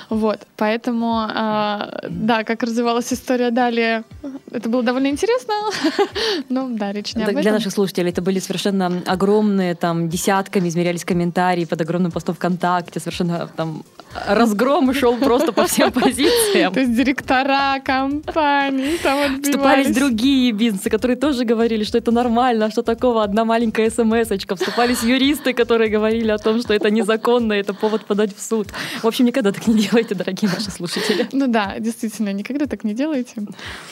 [0.10, 4.04] Вот, поэтому, э, да, как развивалась история далее,
[4.52, 5.54] это было довольно интересно.
[6.50, 7.54] Ну да, речь не об Для этом.
[7.54, 13.48] наших слушателей это были совершенно огромные, там, десятками измерялись комментарии под огромным постом ВКонтакте, совершенно
[13.56, 13.84] там
[14.28, 16.74] разгром шел просто по всем позициям.
[16.74, 19.42] То есть директора компаний там.
[19.42, 24.56] Вступались другие бизнесы, которые тоже говорили, что это нормально, что такого, одна маленькая смс-очка.
[24.56, 28.68] Вступались юристы, которые говорили о том, что это незаконно, это повод подать в суд.
[29.02, 31.28] В общем, никогда так не делайте, дорогие наши слушатели.
[31.32, 33.34] Ну да, действительно, никогда так не делайте.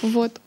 [0.02, 0.40] Вот.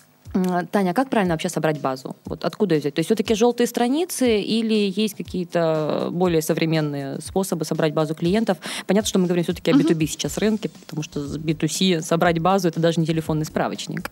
[0.73, 2.17] Таня, а как правильно вообще собрать базу?
[2.25, 2.95] Вот откуда ее взять?
[2.95, 8.59] То есть все-таки желтые страницы или есть какие-то более современные способы собрать базу клиентов?
[8.87, 9.87] Понятно, что мы говорим все-таки о Мгм.
[9.87, 14.11] B2B сейчас рынке, потому что с B2C собрать базу это даже не телефонный справочник.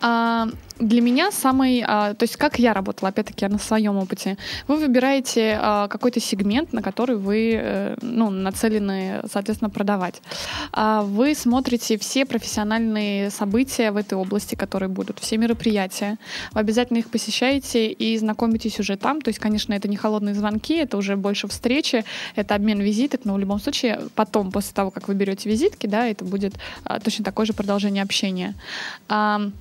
[0.00, 4.76] А, для меня самый, а, то есть как я работала, опять-таки, на своем опыте, вы
[4.76, 10.22] выбираете а, какой-то сегмент, на который вы э, ну, нацелены, соответственно, продавать.
[10.72, 16.16] А, вы смотрите все профессиональные события в этой области, которые будут, все мероприятия.
[16.52, 19.20] Вы обязательно их посещаете и знакомитесь уже там.
[19.20, 22.04] То есть, конечно, это не холодные звонки, это уже больше встречи,
[22.36, 26.06] это обмен визиток, но в любом случае потом, после того, как вы берете визитки, да,
[26.06, 28.54] это будет а, точно такое же продолжение общения.
[29.08, 29.52] Ам,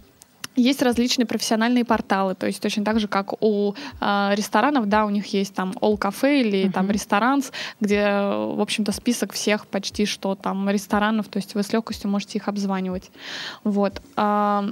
[0.55, 5.09] есть различные профессиональные порталы, то есть точно так же, как у а, ресторанов, да, у
[5.09, 6.93] них есть там All Cafe или там Мгм.
[6.93, 12.09] Ресторанс, где, в общем-то, список всех почти что там ресторанов, то есть вы с легкостью
[12.09, 13.11] можете их обзванивать.
[13.63, 14.01] Вот.
[14.15, 14.65] А,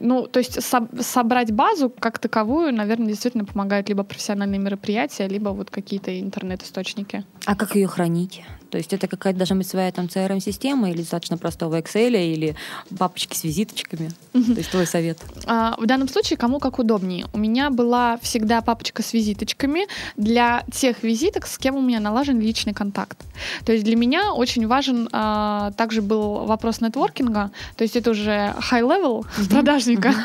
[0.00, 5.50] ну, то есть соб- собрать базу как таковую, наверное, действительно помогают либо профессиональные мероприятия, либо
[5.50, 7.24] вот какие-то интернет-источники.
[7.44, 8.42] А как ее хранить?
[8.70, 12.56] То есть это какая-то должна быть своя там CRM-система или достаточно простого Excel или
[12.98, 14.10] папочки с визиточками?
[14.32, 15.18] То есть твой совет.
[15.46, 17.26] А, В данном случае кому как удобнее.
[17.32, 22.40] У меня была всегда папочка с визиточками для тех визиток, с кем у меня налажен
[22.40, 23.18] личный контакт.
[23.64, 27.52] То есть для меня очень важен а, также был вопрос нетворкинга.
[27.76, 29.48] То есть это уже high level Мгм.
[29.48, 30.14] продаж продажника.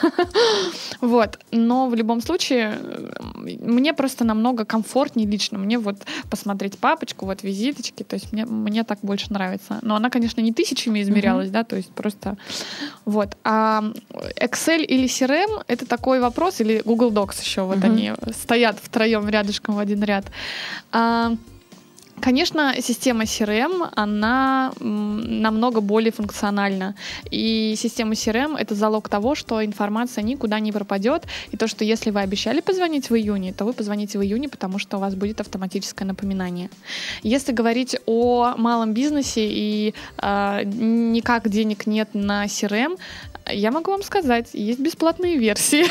[1.01, 1.39] Вот.
[1.51, 2.77] Но в любом случае,
[3.59, 5.57] мне просто намного комфортнее лично.
[5.57, 5.95] Мне вот
[6.29, 9.79] посмотреть папочку, вот визиточки, то есть мне, мне так больше нравится.
[9.81, 12.37] Но она, конечно, не тысячами измерялась, да, то есть просто
[13.05, 13.35] вот.
[13.43, 13.83] А
[14.39, 19.75] Excel или CRM— это такой вопрос, или Google Docs еще, вот они стоят втроем рядышком
[19.75, 20.25] в один ряд.
[22.21, 26.95] Конечно, система CRM, она намного более функциональна.
[27.31, 31.23] И система CRM— это залог того, что информация никуда не пропадет.
[31.51, 34.79] И то, что если вы обещали позвонить в июне, то вы позвоните в июне, потому
[34.79, 36.69] что у вас будет автоматическое напоминание.
[37.23, 42.97] Если говорить о малом бизнесе и э, никак денег нет на CRM,
[43.49, 45.85] я могу вам сказать, есть бесплатные версии,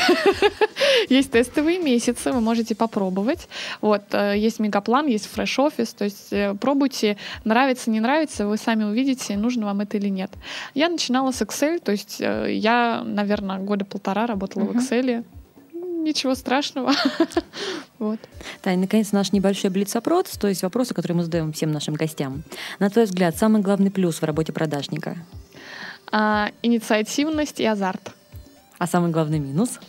[1.09, 3.47] есть тестовые месяцы, вы можете попробовать.
[3.81, 8.83] Вот, э, есть Мегаплан, есть Office, то есть э, пробуйте, нравится, не нравится, вы сами
[8.83, 10.31] увидите, нужно вам это или нет.
[10.73, 15.25] Я начинала с Excel, то есть э, я, наверное, года полтора работала в Excel,
[15.73, 16.93] ничего страшного.
[17.99, 18.19] вот.
[18.61, 22.43] Тань, наконец, наш небольшой блиц-опрос, то есть вопросы, которые мы задаем всем нашим гостям.
[22.79, 25.17] На твой взгляд, самый главный плюс в работе продажника—
[26.11, 28.11] а, инициативность и азарт.
[28.77, 29.79] А самый главный минус?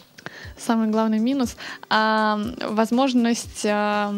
[0.64, 1.56] Самый главный минус
[1.90, 4.14] а, возможность а,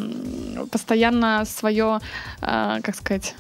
[0.71, 2.01] постоянно свое,
[2.43, 3.35] а, как сказать,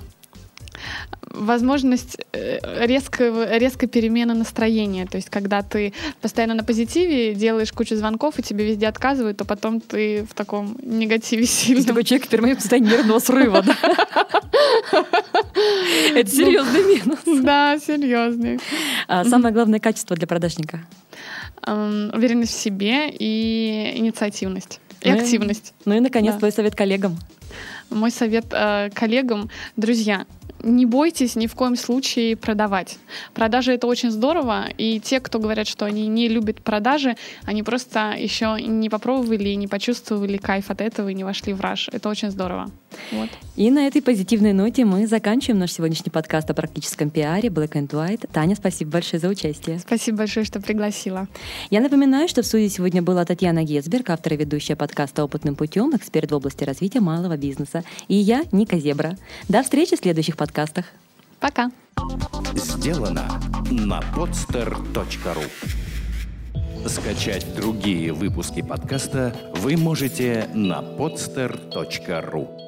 [1.34, 5.06] возможность э, резкой, резкой перемены настроения.
[5.06, 9.44] То есть, когда ты постоянно на позитиве делаешь кучу звонков, и тебе везде отказывают, то
[9.44, 11.84] потом ты в таком негативе сильно.
[11.84, 13.76] Такой человек в перманентном состоянии нервного срыва, да?
[16.14, 17.42] Это серьезный минус.
[17.42, 18.60] Да, серьезный.
[19.08, 20.80] А самое главное качество для продажника?
[21.66, 24.80] Уверенность в себе и инициативность.
[25.00, 25.74] И ну активность.
[25.84, 27.18] Ну и, наконец, твой совет коллегам.
[27.90, 30.26] Мой совет э, коллегам, друзья,
[30.64, 32.98] не бойтесь ни в коем случае продавать.
[33.34, 38.14] Продажи это очень здорово, и те, кто говорят, что они не любят продажи, они просто
[38.16, 41.88] еще не попробовали, не почувствовали кайф от этого и не вошли в раж.
[41.92, 42.70] Это очень здорово.
[43.12, 43.28] Вот.
[43.56, 47.88] И на этой позитивной ноте мы заканчиваем наш сегодняшний подкаст о практическом пиаре Black and
[47.88, 48.28] White.
[48.32, 49.78] Таня, спасибо большое за участие.
[49.78, 51.28] Спасибо большое, что пригласила.
[51.70, 55.94] Я напоминаю, что в студии сегодня была Татьяна Гесберг, автор и ведущая подкаста «Опытным путем»,
[55.94, 57.84] эксперт в области развития малого бизнеса.
[58.08, 59.16] И я, Ника Зебра.
[59.48, 60.86] До встречи в следующих подкастах.
[61.40, 61.70] Пока.
[62.54, 63.40] Сделано
[63.70, 65.44] на podster.ru
[66.86, 72.63] Скачать другие выпуски подкаста вы можете на podster.ru